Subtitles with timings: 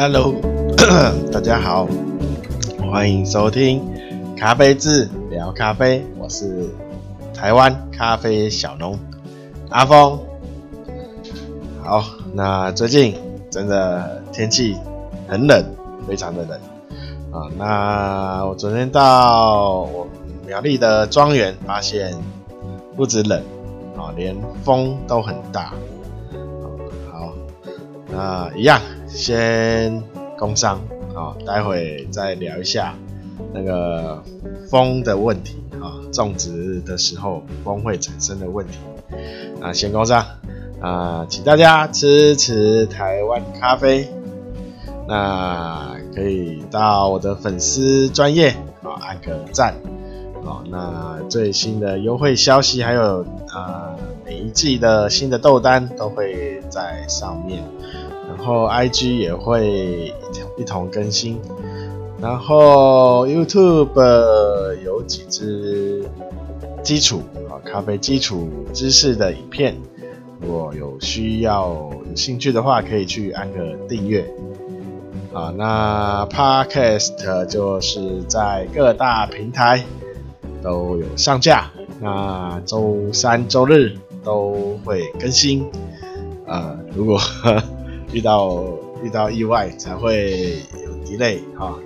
[0.00, 0.34] Hello，
[1.30, 1.86] 大家好，
[2.90, 3.82] 欢迎收听
[4.34, 6.70] 咖啡志聊咖啡，我是
[7.34, 8.98] 台湾咖啡小农
[9.68, 10.18] 阿峰。
[11.84, 13.14] 好，那最近
[13.50, 14.74] 真的天气
[15.28, 15.62] 很冷，
[16.08, 16.58] 非常的冷
[17.30, 17.44] 啊。
[17.58, 20.08] 那我昨天到我
[20.46, 22.16] 苗栗的庄园，发现
[22.96, 23.38] 不止冷
[23.98, 25.74] 啊，连风都很大。
[27.12, 27.34] 好，
[28.10, 28.80] 那一样。
[29.10, 30.02] 先
[30.38, 30.80] 工商
[31.14, 32.94] 啊，待会再聊一下
[33.52, 34.22] 那个
[34.68, 38.78] 风的问题啊，种植的时候风会产生的问题
[39.60, 39.72] 啊。
[39.72, 40.24] 先工商
[40.80, 44.08] 啊，请大家支持台湾咖啡，
[45.08, 48.50] 那可以到我的粉丝专业
[48.82, 49.74] 啊按个赞
[50.44, 50.62] 啊。
[50.70, 57.62] 那最新的优惠消息还有啊，每一季的新的豆单都会在上面。
[58.36, 60.14] 然后 IG 也会
[60.56, 61.38] 一同更新，
[62.20, 66.08] 然后 YouTube 有几支
[66.82, 69.76] 基础啊咖啡基础知识的影片，
[70.40, 71.68] 如果有需要
[72.08, 74.24] 有兴趣的话，可以去按个订阅
[75.34, 75.52] 啊。
[75.56, 79.84] 那 Podcast 就是在各大平台
[80.62, 85.68] 都有上架，那周三周日都会更新
[86.46, 86.78] 啊。
[86.94, 87.18] 如果
[88.12, 88.62] 遇到
[89.02, 91.78] 遇到意外才会有 delay 哈，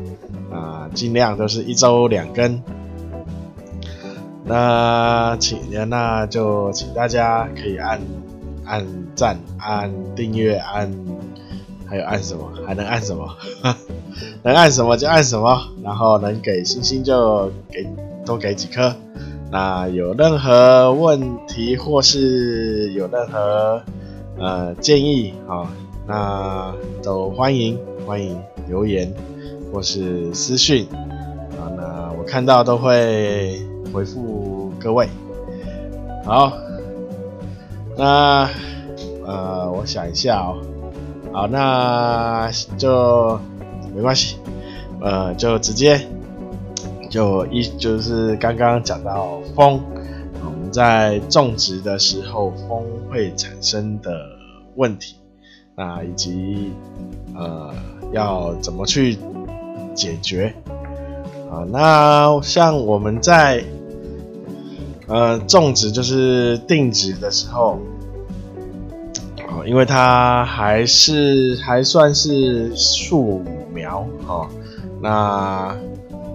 [0.53, 2.63] 啊，尽量都是一周两更。
[4.47, 5.59] 那请
[5.89, 8.01] 那就请大家可以按
[8.65, 10.93] 按赞、按订阅、按
[11.87, 12.51] 还有按什么？
[12.67, 13.35] 还能按什么？
[14.43, 17.87] 能按什么就按什么，然后能给星星就给
[18.27, 18.95] 多给几颗。
[19.51, 23.83] 那有任何问题或是有任何
[24.39, 25.73] 呃建议啊？
[26.07, 28.39] 那都欢迎欢迎
[28.69, 29.13] 留言
[29.73, 30.87] 或是私讯
[31.59, 33.61] 啊，那我看到都会
[33.93, 35.09] 回复各位。
[36.25, 36.53] 好，
[37.97, 38.49] 那
[39.25, 40.63] 呃，我想一下哦。
[41.33, 43.41] 好，那就
[43.95, 44.37] 没关系，
[45.01, 46.07] 呃，就直接
[47.11, 49.81] 就一就是刚刚讲到风，
[50.45, 54.11] 我们在种植的时候风会产生的
[54.77, 55.17] 问题。
[55.77, 56.73] 啊，以及
[57.35, 57.75] 呃，
[58.13, 59.19] 要怎么去
[59.95, 60.55] 解决
[61.51, 61.67] 啊？
[61.69, 63.65] 那像我们在
[65.09, 67.79] 呃种植，就是定植的时候，
[69.49, 73.43] 啊，因为它还是还算是树
[73.73, 74.49] 苗啊。
[75.03, 75.77] 那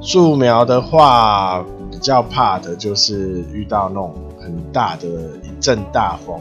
[0.01, 5.07] 树苗的话，比较怕的就是遇到那种很大的
[5.43, 6.39] 一阵大风。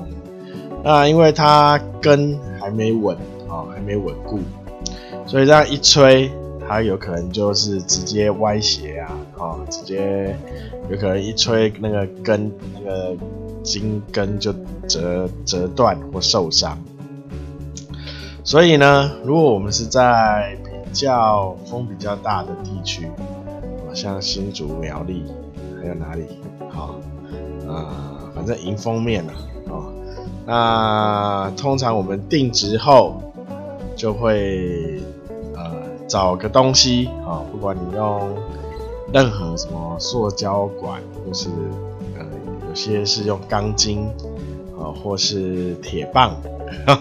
[0.84, 3.16] 那因为它根还没稳
[3.48, 4.40] 啊，还没稳固，
[5.26, 6.30] 所以这样一吹，
[6.66, 10.36] 它有可能就是直接歪斜啊，啊，直接
[10.90, 13.16] 有可能一吹那个根那个
[13.62, 14.52] 茎根就
[14.86, 16.78] 折折断或受伤。
[18.44, 25.24] 所以呢，如果我们是在比较风比较大的地区，啊，像新竹苗栗，
[25.80, 26.24] 还有哪里？
[26.70, 26.98] 好，
[27.68, 29.47] 啊，反正迎风面了，啊。
[30.50, 33.20] 那通常我们定植后，
[33.94, 34.98] 就会
[35.54, 35.70] 呃
[36.06, 38.34] 找个东西啊，不管你用
[39.12, 41.50] 任何什么塑胶管，或是
[42.18, 42.24] 呃
[42.66, 44.06] 有些是用钢筋
[44.74, 46.34] 啊，或是铁棒，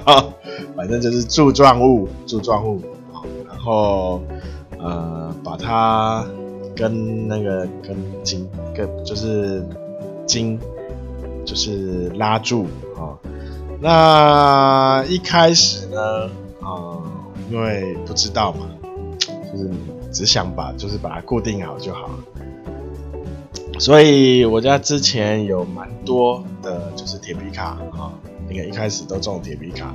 [0.76, 2.82] 反正就是柱状物，柱状物
[3.14, 4.22] 啊，然后
[4.78, 6.26] 呃把它
[6.76, 9.66] 跟那个跟筋跟就是
[10.26, 10.60] 筋
[11.46, 12.66] 就是拉住
[12.98, 13.16] 啊。
[13.80, 16.30] 那一开始呢，
[16.62, 16.98] 啊、
[17.52, 18.68] 因为不知道嘛，
[19.52, 19.70] 就是
[20.12, 22.14] 只想把就是把它固定好就好了。
[23.80, 28.12] 所以我家之前有蛮多的，就是铁皮卡啊，
[28.50, 29.86] 那个一开始都种铁皮卡，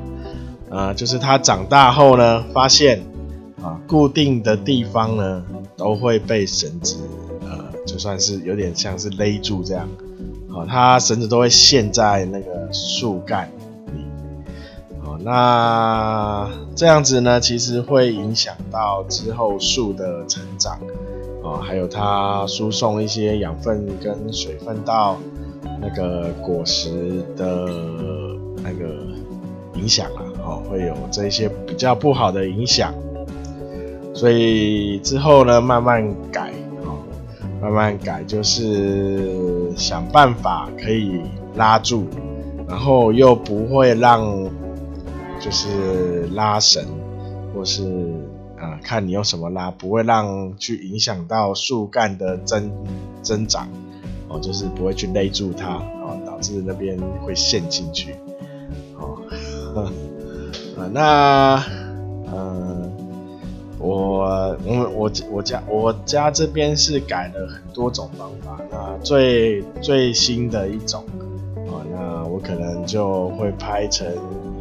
[0.70, 3.04] 啊、呃，就是它长大后呢，发现
[3.60, 5.44] 啊，固定的地方呢
[5.76, 6.98] 都会被绳子，
[7.40, 9.88] 呃，就算是有点像是勒住这样，
[10.54, 13.50] 啊，它绳子都会陷在那个树干。
[15.24, 20.76] 那这样子呢，其实会影响到之后树的成长，
[21.44, 25.16] 哦，还有它输送一些养分跟水分到
[25.80, 27.68] 那个果实的
[28.64, 28.96] 那个
[29.74, 32.92] 影响啊，哦，会有这些比较不好的影响，
[34.12, 36.52] 所以之后呢，慢慢改，
[36.84, 36.98] 哦，
[37.60, 41.20] 慢慢改，就是想办法可以
[41.54, 42.06] 拉住，
[42.66, 44.50] 然后又不会让。
[45.42, 46.86] 就是拉绳，
[47.52, 47.82] 或是
[48.56, 52.70] 啊，看你用什么拉，不会让去影响到树干的增
[53.22, 53.68] 增长，
[54.28, 56.96] 哦，就是不会去勒住它，哦，导致那边
[57.26, 58.14] 会陷进去，
[58.96, 59.18] 哦，
[60.78, 61.64] 啊，那，
[62.32, 62.92] 嗯，
[63.80, 71.02] 我我我我家我家这边是改了很多种方法，那最最新的一种，
[71.66, 74.06] 啊，那我可能就会拍成。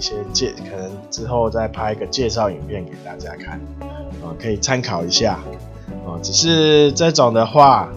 [0.01, 3.59] 些介可能之后再拍一个介绍影片给大家看，
[4.21, 5.39] 啊，可以参考一下，
[6.05, 7.89] 啊，只是这种的话，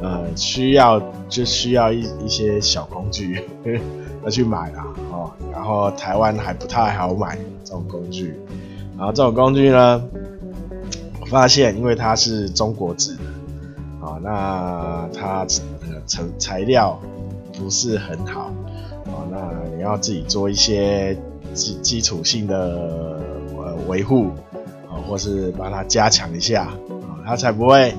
[0.00, 3.42] 呃，需要就需要一一些小工具
[4.24, 8.34] 要去买啦，哦，然后台湾还不太好买这种工具，
[8.96, 10.02] 然后这种工具呢，
[11.20, 15.46] 我发现因为它是中国制的，啊，那它
[15.82, 16.98] 呃成材料
[17.58, 18.50] 不是很好，
[19.06, 21.16] 啊，那你要自己做一些。
[21.54, 22.56] 基基础性的
[23.56, 24.26] 呃维护
[24.88, 27.94] 啊，或是把它加强一下啊，它才不会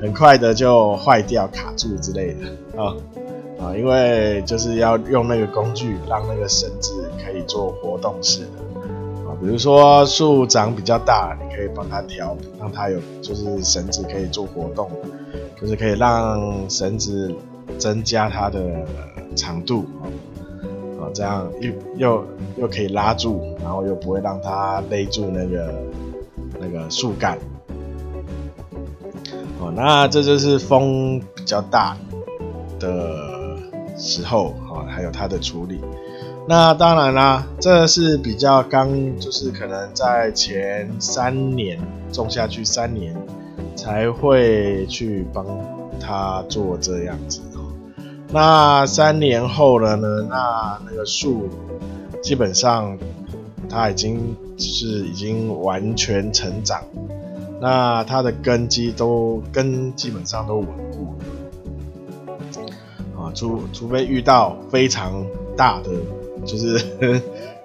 [0.00, 2.94] 很快的就坏掉、卡住之类的啊
[3.60, 14.90] 啊，因为就是要用那个工具，让那个绳子可以做活动式的啊，比如说树长比较大，你可以帮它调，让它有就是绳子可以做活动，
[15.60, 17.34] 就是可以让绳子
[17.78, 18.60] 增加它的
[19.36, 19.84] 长度
[21.12, 22.26] 这样又又
[22.56, 25.74] 又可以拉住，然后又不会让它勒住那个
[26.60, 27.38] 那个树干。
[29.60, 31.96] 哦，那这就是风比较大
[32.78, 33.58] 的
[33.98, 35.80] 时候，哦，还有它的处理。
[36.48, 41.78] 那当然啦，这是比较刚，就是可能在前三年
[42.10, 43.14] 种下去三年
[43.76, 45.46] 才会去帮
[46.00, 47.42] 它做这样子。
[48.32, 50.26] 那三年后了呢？
[50.28, 51.48] 那那个树
[52.22, 52.96] 基本上
[53.68, 56.80] 它已经是已经完全成长，
[57.60, 61.24] 那它的根基都根基本上都稳固了
[63.20, 65.90] 啊，除除非遇到非常大的，
[66.46, 67.20] 就是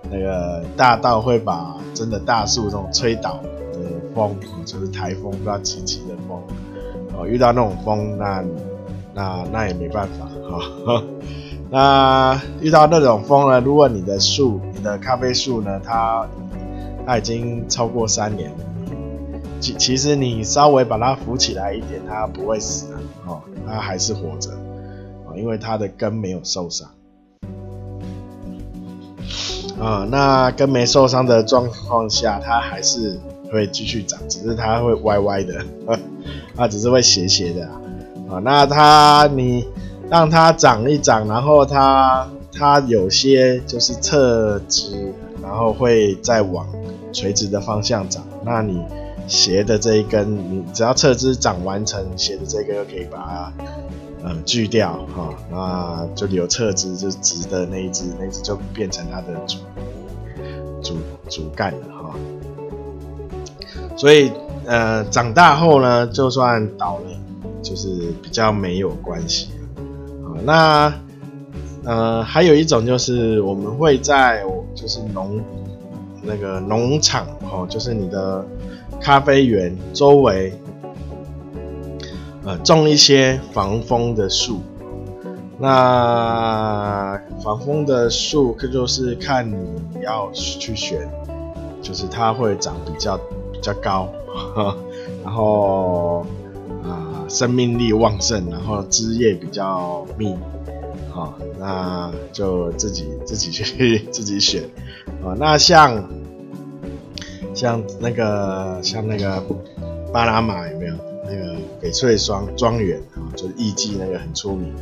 [0.09, 3.39] 那个大到会把真的大树这种吹倒
[3.71, 3.79] 的
[4.15, 4.35] 风，
[4.65, 6.41] 就是台风，不知道几级的风，
[7.15, 8.44] 哦，遇到那种风，那
[9.15, 10.27] 那那也没办法。
[10.47, 10.59] 哈。
[10.85, 11.03] 哈，
[11.71, 13.59] 那遇到那种风呢？
[13.59, 16.27] 如果你的树，你的咖啡树呢，它
[17.07, 18.57] 它已经超过三年了，
[19.59, 24.51] 其其实你稍微把它扶起来一点，它不会死的哦，它还是活着
[25.25, 26.88] 哦，因为它的根没有受伤
[29.79, 30.07] 啊。
[30.09, 33.19] 那根没受伤的状况下，它还是
[33.51, 35.65] 会继续长，只是它会歪歪的，
[36.56, 37.81] 它只是会斜斜的啊。
[38.30, 39.68] 啊那它你。
[40.07, 45.12] 让它长一长，然后它它有些就是侧枝，
[45.42, 46.63] 然后会再往
[47.12, 48.24] 垂直的方向长。
[48.44, 48.80] 那你
[49.27, 53.54] 斜的这一根，你只要侧枝长完成，斜的这一根就可以把它
[54.24, 59.57] 呃锯掉哈，那就留侧枝，就直的那一只，那只就变成它的主
[60.83, 62.16] 主主干了哈。
[63.98, 64.31] 所以
[64.68, 67.06] 呃长大后呢，就算倒了，
[67.65, 69.50] 就是比较没有关系。
[70.43, 70.93] 那，
[71.84, 74.43] 呃，还有一种就是我们会在
[74.75, 75.41] 就是农
[76.22, 78.45] 那个农场哦，就是你的
[79.01, 80.53] 咖啡园周围，
[82.45, 84.62] 呃，种一些防风的树。
[85.57, 89.57] 那防风的树，可就是看你
[90.03, 91.10] 要去选，
[91.81, 93.17] 就是它会长比较
[93.51, 94.07] 比较高，
[95.24, 96.24] 然后。
[97.27, 100.36] 生命力旺盛，然后枝叶比较密，
[101.12, 104.63] 好，那就自己自己去自己选，
[105.24, 106.08] 啊，那像
[107.53, 109.44] 像那个像那个
[110.13, 113.32] 巴拿马有没有那个翡翠双庄园啊？
[113.36, 114.74] 就是艺伎那个很出名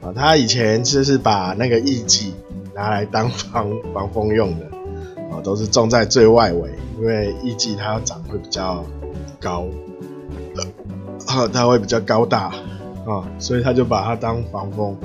[0.00, 2.34] 啊，他以前就是把那个艺伎
[2.74, 4.66] 拿来当防防风用的，
[5.30, 8.84] 啊，都是种在最外围，因为艺伎它长会比较
[9.40, 9.66] 高。
[11.30, 12.52] 啊，它会比较高大
[13.06, 14.96] 啊，所以他就把它当防风，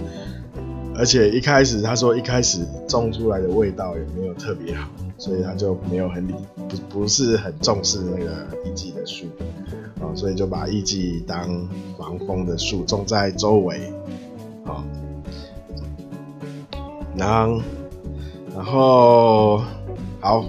[0.98, 6.34] 而且一开始他说一开始种出来的味道也没有特别好，所以他就没有很理
[6.68, 9.26] 不不是很重视那个艺伎的树
[10.02, 11.68] 啊，所以就把艺伎当
[11.98, 13.94] 防风的树种在周围
[14.66, 14.84] 啊，
[17.16, 17.62] 然后
[18.56, 19.62] 然后
[20.20, 20.44] 好，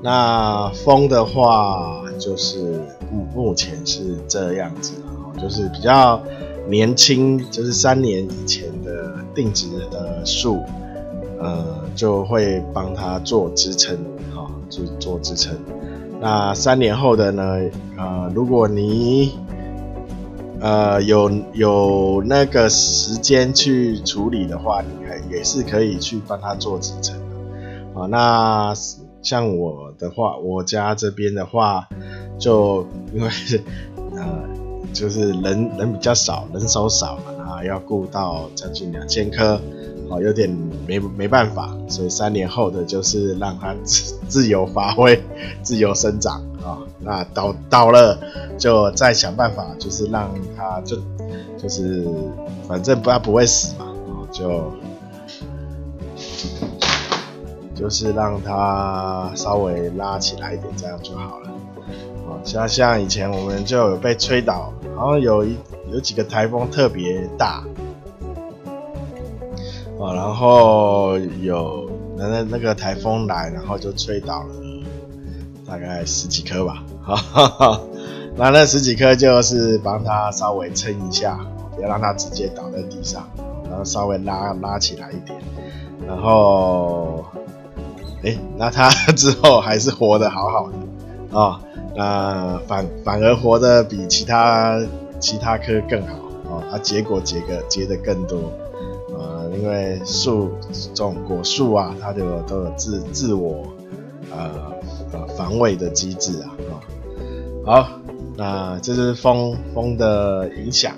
[0.00, 2.80] 那风的话就是。
[3.10, 4.92] 目目前是这样子，
[5.38, 6.20] 就是比较
[6.68, 10.62] 年轻，就是三年以前的定植的树，
[11.40, 11.64] 呃，
[11.94, 13.96] 就会帮它做支撑，
[14.34, 15.56] 哈，做做支撑，
[16.20, 17.42] 那三年后的呢？
[17.96, 19.38] 呃，如果你
[20.60, 28.00] 呃有有那个时间去处理的话，你还也是可以去帮他做支撑的。
[28.00, 28.74] 啊，那
[29.22, 31.88] 像我的话，我家这边的话，
[32.38, 33.28] 就因为
[34.16, 34.40] 呃
[34.92, 39.60] 就是人人比较少，人手少嘛，然后要顾到将近两千棵。
[40.10, 40.48] 哦，有点
[40.86, 45.22] 没没办法，所以三年后的就是让它自自由发挥、
[45.62, 48.18] 自由生长啊、那倒倒了，
[48.56, 50.96] 就再想办法，就是让它就
[51.58, 52.08] 就是
[52.66, 54.72] 反正不它不会死嘛，哦，就
[57.74, 61.50] 就是让它稍微拉起来一点，这样就好了。
[62.26, 65.56] 啊，像像以前我们就有被吹倒，然后有一
[65.92, 67.62] 有几个台风特别大。
[69.96, 74.54] 哦，然后有那那那个台风来，然后就吹倒了
[75.64, 76.82] 大概十几棵吧。
[77.00, 77.80] 哈哈哈，
[78.36, 81.38] 那那十几棵就是帮它稍微撑一下，
[81.76, 83.24] 不要让它直接倒在地上，
[83.68, 85.40] 然后稍微拉拉起来一点。
[86.08, 87.24] 然后，
[88.24, 90.76] 哎，那它之后还是活得好好的
[91.32, 91.60] 啊、
[91.94, 94.80] 那反反而活得比其他
[95.20, 96.14] 其他科更好
[96.48, 98.52] 哦，它结果结个结的更多
[99.10, 99.44] 啊。
[99.56, 100.50] 因为树
[100.94, 103.64] 种果树啊，它就都有自自我
[104.30, 104.50] 呃
[105.12, 106.50] 呃防卫的机制啊。
[106.70, 106.74] 啊
[107.66, 107.88] 好，
[108.36, 110.94] 那这是风风的影响。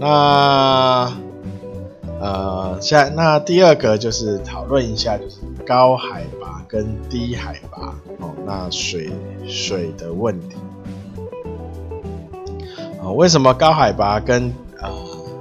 [0.00, 1.10] 那
[2.20, 7.77] 呃，下那第二个就是讨论一下，就是高海拔跟低海拔，
[8.48, 9.10] 那水
[9.46, 10.56] 水的问题。
[12.98, 14.50] 啊，为什么高海拔跟
[14.80, 14.90] 呃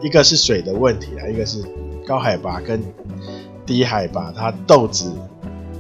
[0.03, 1.63] 一个是水的问题啊，一个是
[2.05, 2.83] 高海拔跟
[3.65, 5.13] 低海拔，它豆子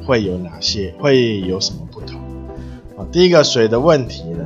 [0.05, 0.95] 会有哪些？
[0.99, 2.17] 会有什么不同？
[2.97, 4.45] 啊，第一个水的问题呢？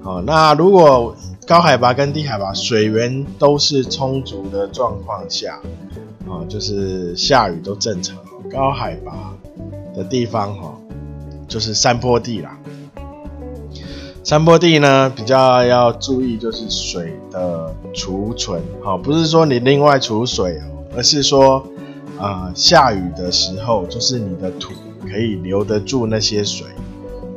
[0.00, 5.60] 好，那如果高海拔跟低海拔水源都是充足的状况下，
[6.28, 8.16] 啊，就是下雨都正常。
[8.48, 9.34] 高海拔
[9.92, 10.78] 的地方，哈，
[11.48, 12.56] 就是山坡地啦。
[14.24, 20.60] 山坡地呢，比较要注意就是水的储存，好，不是说你另外储水。
[20.94, 21.62] 而是说，
[22.18, 24.72] 啊、下雨的时候，就是你的土
[25.02, 26.66] 可以留得住那些水，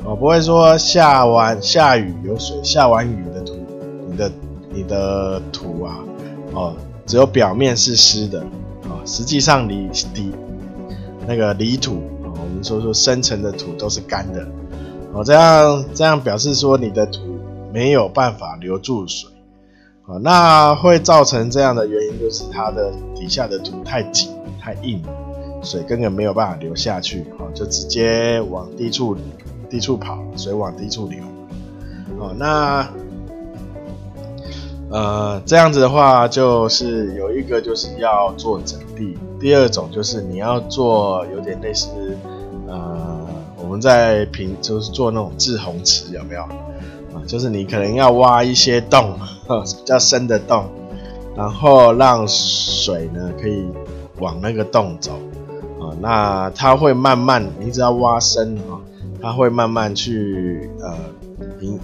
[0.06, 3.58] 哦，不会说下完下雨有水，下完雨的土，
[4.10, 4.32] 你的
[4.72, 6.00] 你的土啊，
[6.54, 6.74] 哦，
[7.06, 8.40] 只有表面是湿的，
[8.84, 10.32] 啊、哦，实际上你底
[11.28, 12.02] 那个泥土，
[12.42, 14.48] 我们说说深层的土都是干的，
[15.14, 17.22] 哦，这样这样表示说你的土
[17.74, 19.30] 没有办法留住水。
[20.06, 25.04] 哦那会造成这样的原因，就是它的底下的土太紧、太硬，
[25.62, 29.16] 水根本没有办法流下去，就直接往低处、
[29.70, 31.20] 低处跑，水往低处流。
[32.18, 32.90] 哦，那
[34.90, 41.88] 呃这样子的话，就是有一个就是要做整地，第二种就是你要做有点类似
[43.70, 47.22] 我们在平就是做那种制洪池，有没有啊？
[47.28, 49.16] 就是你可能要挖一些洞，
[49.48, 50.66] 比较深的洞，
[51.38, 53.68] 然后让水呢可以
[54.18, 55.12] 往那个洞走
[55.80, 55.94] 啊。
[56.02, 58.82] 那它会慢慢，你只要挖深啊，
[59.22, 60.98] 它会慢慢去呃，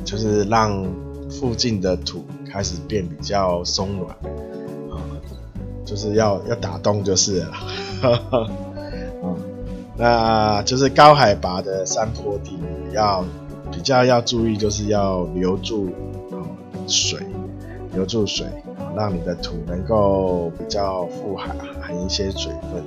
[0.04, 0.84] 就是让
[1.30, 4.10] 附近的土开始变比较松软
[4.89, 4.98] 啊，
[5.86, 7.51] 就是要要打洞就是了。
[9.98, 12.58] 那就是高海拔的山坡地
[12.94, 13.24] 要。
[13.72, 15.90] 比较要注意，就是要留住
[16.88, 17.20] 水，
[17.94, 18.46] 留住水，
[18.96, 22.84] 让你的土能够比较富含含一些水分。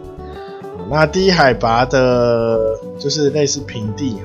[0.89, 4.23] 那低海拔的，就是类似平地哈。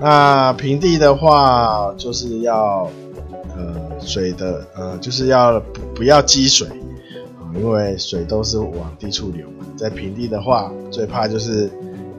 [0.00, 2.88] 那平地的话，就是要
[3.56, 9.66] 呃水的呃，就是要不不要积水啊，因为水都是往低处流嘛。
[9.76, 11.68] 在平地的话，最怕就是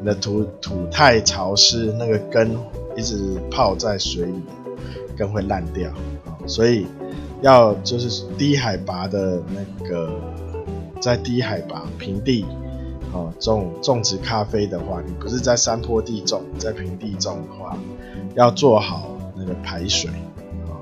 [0.07, 2.57] 的土土太潮湿，那个根。
[2.95, 4.41] 一直泡在水里，
[5.15, 5.87] 根会烂掉！
[6.47, 6.87] 所以
[7.43, 10.19] 要就是低海拔的那个，
[10.99, 12.43] 在低海拔平地
[13.13, 17.77] 哦种种植咖啡的话，你不是在山坡地种，在平地种的话，
[18.33, 20.09] 要做好那个排水
[20.65, 20.73] 啊，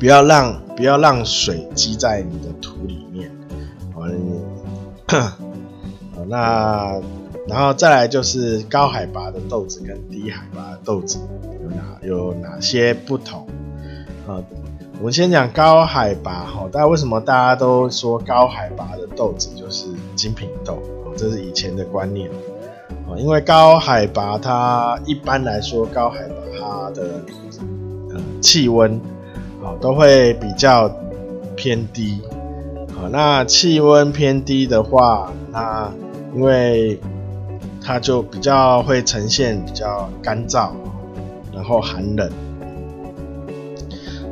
[0.00, 3.30] 不要让不要让水积在你的土里面
[5.06, 5.38] 啊！
[6.26, 7.00] 那。
[7.48, 11.18] 然后再来就是高海拔的豆子跟低海拔的豆子
[11.62, 13.46] 有哪有哪些不同？
[14.28, 14.42] 啊，
[14.98, 20.78] 我们先讲高海拔哈，大家为什么大家都说高海拔的豆子就是精品豆？
[21.16, 22.30] 这是以前的观念。
[23.08, 27.20] 啊，因为高海拔它一般来说高海拔它的
[28.10, 28.92] 呃气温
[29.62, 30.88] 啊都会比较
[31.56, 32.20] 偏低，
[32.90, 35.92] 啊，那气温偏低的话，那
[36.34, 37.00] 因为
[37.82, 40.70] 它就比较会呈现比较干燥，
[41.52, 42.30] 然后寒冷。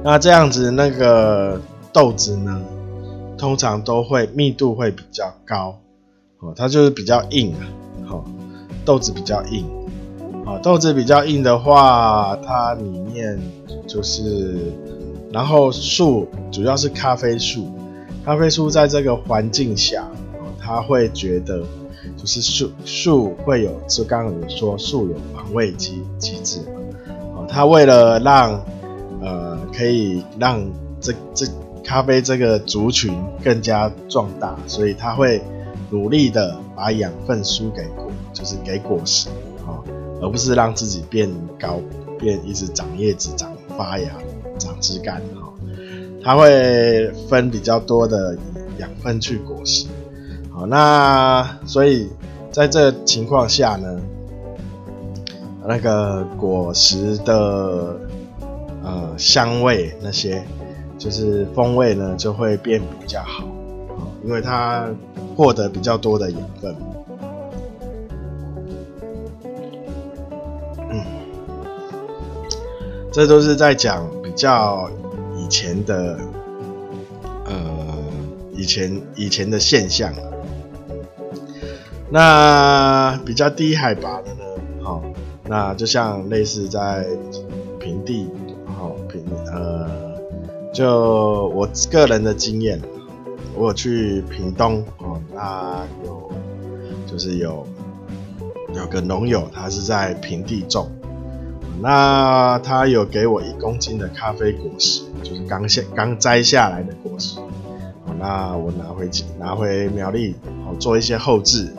[0.04, 1.60] 那这样子那个
[1.92, 2.62] 豆子呢，
[3.36, 5.78] 通常都会密度会比较高，
[6.40, 7.54] 哦，它就是比较硬
[8.06, 8.22] 啊，
[8.84, 9.66] 豆子比较硬，
[10.46, 13.40] 啊，豆子比较硬的话，它里面
[13.86, 14.72] 就是，
[15.32, 17.68] 然后树主要是咖啡树，
[18.24, 20.06] 咖啡树在这个环境下，
[20.60, 21.64] 它会觉得。
[22.16, 26.80] 就是树树会有，就刚刚有说树有防卫机机制嘛，
[27.36, 28.64] 哦，它为了让
[29.20, 30.64] 呃可以让
[31.00, 31.46] 这这
[31.84, 35.42] 咖啡这个族群更加壮大，所以它会
[35.90, 39.28] 努力的把养分输给果，就是给果实
[39.66, 39.82] 啊，
[40.20, 41.80] 而不是让自己变高，
[42.18, 44.10] 变一直长叶子、长发芽、
[44.58, 45.52] 长枝干哈，
[46.22, 48.36] 它会分比较多的
[48.78, 49.86] 养分去果实。
[50.66, 52.10] 那所以
[52.50, 54.00] 在这情况下呢，
[55.66, 57.96] 那个果实的
[58.82, 60.44] 呃香味那些
[60.98, 63.44] 就是风味呢就会变比较好，
[64.24, 64.88] 因为它
[65.36, 66.76] 获得比较多的养分。
[70.90, 71.04] 嗯，
[73.12, 74.90] 这都是在讲比较
[75.36, 76.18] 以前的
[77.44, 77.54] 呃
[78.54, 80.12] 以前以前的现象。
[82.10, 84.44] 那比较低海拔的呢？
[84.82, 85.02] 好，
[85.46, 87.06] 那就像类似在
[87.78, 88.28] 平地，
[88.78, 89.22] 好平
[89.52, 90.18] 呃，
[90.72, 92.80] 就我个人的经验，
[93.54, 96.30] 我去屏东哦，那有
[97.06, 97.66] 就是有
[98.74, 100.90] 有个农友，他是在平地种，
[101.82, 107.38] 那他有给我一公斤的咖啡果实，就是刚下刚摘下来的果实，
[108.06, 111.70] 好，那我拿回去拿回苗栗，好做一些后制。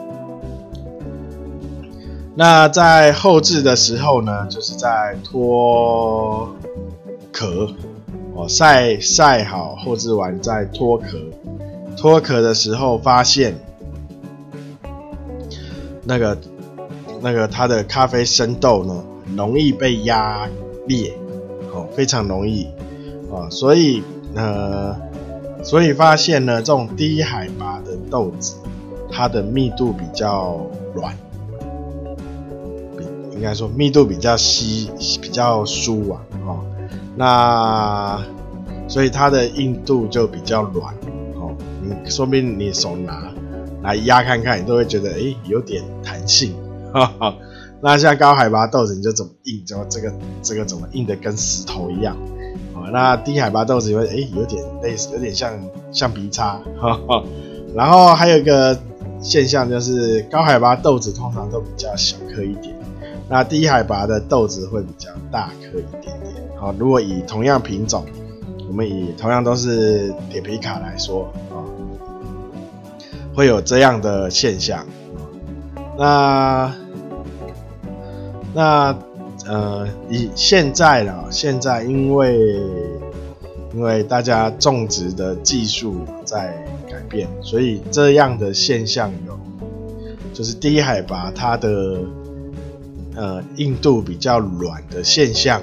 [2.34, 6.48] 那在后制的时候呢，就是在脱
[7.32, 7.68] 壳
[8.34, 11.18] 哦，晒晒好后制完再脱壳。
[11.96, 13.58] 脱壳的时候发现，
[16.04, 16.38] 那个
[17.20, 19.04] 那个它的咖啡生豆呢，
[19.36, 20.48] 容易被压
[20.86, 21.12] 裂，
[21.74, 22.68] 哦，非常容易
[23.30, 24.02] 啊，所以
[24.34, 24.96] 呃，
[25.62, 28.54] 所以发现呢，这种低海拔的豆子，
[29.10, 30.58] 它的密度比较
[30.94, 31.14] 软。
[33.40, 34.90] 应该说密度比较稀，
[35.22, 36.60] 比较疏啊，哦，
[37.16, 38.22] 那
[38.86, 40.94] 所以它的硬度就比较软，
[41.36, 43.32] 哦，你说不定你手拿
[43.82, 46.54] 来压看看，你都会觉得诶有点弹性，
[46.92, 47.34] 哈 哈。
[47.80, 52.14] 那像高海拔豆子你就怎么硬，怎么这个这个怎么硬的跟石头一样，
[52.74, 55.58] 哦，那低海拔豆子会诶有点类似，有点像
[55.90, 57.24] 橡皮擦，哈哈。
[57.74, 58.78] 然后还有一个
[59.22, 62.74] 现象就是高海拔豆子通常都比较小颗一点。
[63.28, 66.34] 那低海拔的豆子会比较大颗一点点。
[66.58, 68.04] 好，如果以同样品种，
[68.68, 71.62] 我们以同样都是铁皮卡来说啊，
[73.34, 74.84] 会有这样的现象。
[75.96, 76.74] 那
[78.52, 78.96] 那
[79.46, 82.60] 呃，以现在呢，现在因为
[83.72, 86.64] 因为大家种植的技术在
[87.10, 89.38] 变，所以这样的现象有，
[90.32, 91.98] 就是低海拔它的。
[93.16, 95.60] 呃，硬度比较软的现象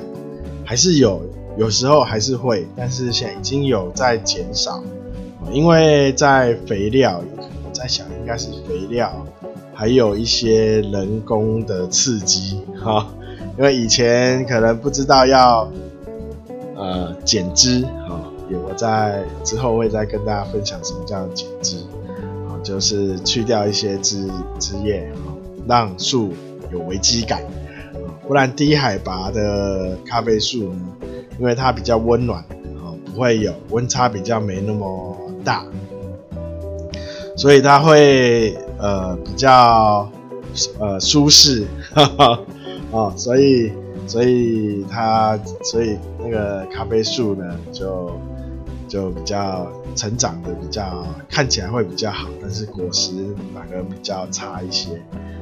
[0.66, 1.22] 还是有，
[1.58, 4.84] 有时候还是会，但是现在已经有在减少，
[5.50, 7.24] 因为在肥料，
[7.66, 9.26] 我在想应该是肥料，
[9.74, 13.08] 还有一些人工的刺激哈，
[13.58, 15.72] 因为以前可能不知道要
[16.76, 21.78] 呃减枝哈，也我在之后会再跟大家分享什么叫减枝
[22.48, 24.30] 啊，就是去掉一些枝
[24.60, 25.34] 枝叶啊，
[25.68, 26.34] 让树。
[26.70, 27.42] 有危机感，
[28.28, 30.82] 不然低海拔的咖啡树呢，
[31.40, 32.42] 因为它比较温暖
[32.76, 35.64] 啊，不会有温差比较没那么大，
[37.38, 40.12] 所以它会呃比较
[40.78, 42.40] 呃舒适，哈哈
[42.92, 43.72] 啊，所以
[44.06, 48.12] 所以它所以那个咖啡树呢就
[48.88, 53.12] 就比较成长的比较看起来会比较好，但是果实
[53.54, 55.02] 反而比较差一些。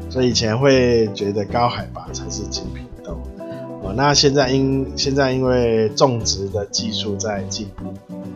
[0.09, 3.17] 所以以前会觉得高海拔才是精品豆，
[3.81, 7.89] 哦，那现在因现在因为种植的技术在进步，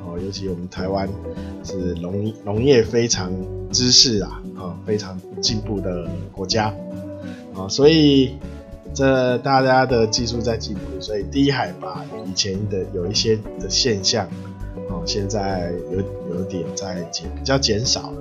[0.06, 1.08] 哦，尤其我们台湾
[1.64, 3.32] 是农农业非常
[3.72, 6.74] 知识啊，啊，非常进步的国家，
[7.54, 8.36] 哦，所以
[8.92, 14.28] 这大家的技术在进步，所以低海拔以前的有一些的现象，
[15.06, 16.00] 现在有
[16.36, 18.18] 有点在减比较减少了，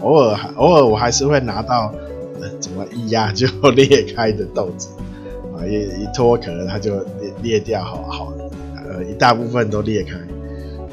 [0.00, 1.92] 哦，偶尔还偶尔我还是会拿到，
[2.40, 4.88] 呃，怎么一压就 裂开的豆子，
[5.56, 8.32] 啊，一一脱壳它就裂裂掉，好好，
[8.76, 10.16] 呃，一大部分都裂开，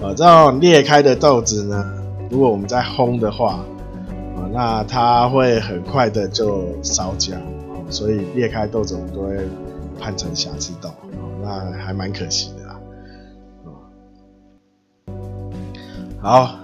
[0.06, 1.86] 啊，这种裂开的豆子呢，
[2.30, 3.54] 如果我们在烘的话。
[3.54, 3.65] 啊
[4.54, 7.34] 那它会很快的就烧焦，
[7.89, 9.36] 所以裂开豆子我们都会
[10.00, 10.89] 判成瑕疵豆，
[11.41, 12.52] 那还蛮可惜
[16.26, 16.56] 好，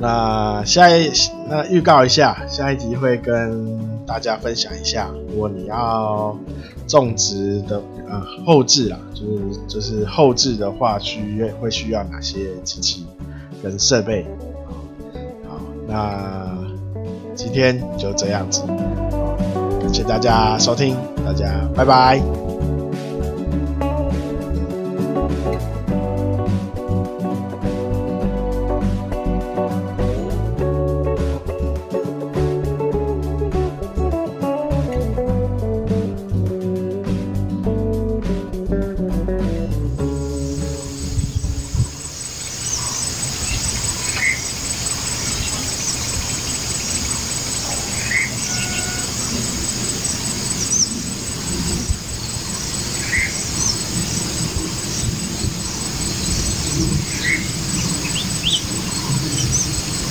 [0.00, 1.08] 那下一
[1.48, 6.36] 那预告一下，下一集会跟大家分享一下，如果你要
[6.88, 13.06] 种植的呃后置啊，就是就是后置的话，需会需要哪些机器
[13.62, 14.26] 跟设备？
[15.48, 16.58] 好，那。
[17.36, 18.62] 今天就这样子，
[19.80, 22.20] 感谢大家收听，大家拜拜。